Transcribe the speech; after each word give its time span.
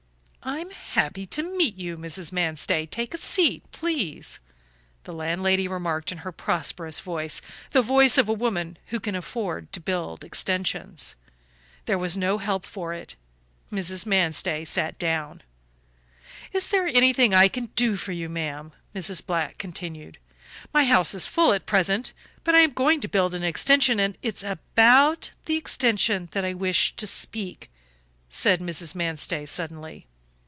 "I'm 0.43 0.71
happy 0.71 1.27
to 1.27 1.43
meet 1.43 1.75
you, 1.77 1.95
Mrs. 1.97 2.31
Manstey; 2.31 2.87
take 2.87 3.13
a 3.13 3.17
seat, 3.19 3.61
please," 3.71 4.39
the 5.03 5.13
landlady 5.13 5.67
remarked 5.67 6.11
in 6.11 6.19
her 6.19 6.31
prosperous 6.31 6.99
voice, 6.99 7.43
the 7.73 7.83
voice 7.83 8.17
of 8.17 8.27
a 8.27 8.33
woman 8.33 8.79
who 8.87 8.99
can 8.99 9.13
afford 9.13 9.71
to 9.73 9.79
build 9.79 10.23
extensions. 10.23 11.15
There 11.85 11.97
was 11.99 12.17
no 12.17 12.39
help 12.39 12.65
for 12.65 12.91
it; 12.91 13.15
Mrs. 13.71 14.07
Manstey 14.07 14.65
sat 14.65 14.97
down. 14.97 15.43
"Is 16.53 16.69
there 16.69 16.87
anything 16.87 17.35
I 17.35 17.47
can 17.47 17.67
do 17.75 17.95
for 17.95 18.11
you, 18.11 18.27
ma'am?" 18.27 18.71
Mrs. 18.95 19.23
Black 19.23 19.59
continued. 19.59 20.17
"My 20.73 20.85
house 20.85 21.13
is 21.13 21.27
full 21.27 21.53
at 21.53 21.67
present, 21.67 22.13
but 22.43 22.55
I 22.55 22.61
am 22.61 22.71
going 22.71 22.99
to 23.01 23.07
build 23.07 23.35
an 23.35 23.43
extension, 23.43 23.99
and" 23.99 24.17
"It 24.23 24.37
is 24.37 24.43
about 24.43 25.33
the 25.45 25.55
extension 25.57 26.29
that 26.31 26.43
I 26.43 26.55
wish 26.55 26.95
to 26.95 27.05
speak," 27.05 27.69
said 28.27 28.59
Mrs. 28.59 28.95
Manstey, 28.95 29.45
suddenly. 29.45 30.07